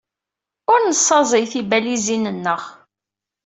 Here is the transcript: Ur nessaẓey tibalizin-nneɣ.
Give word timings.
Ur 0.71 0.79
nessaẓey 0.83 1.45
tibalizin-nneɣ. 1.51 2.61